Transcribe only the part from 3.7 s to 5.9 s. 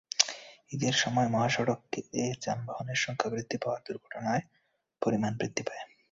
দুর্ঘটনার পরিমাণ বৃদ্ধি পায়।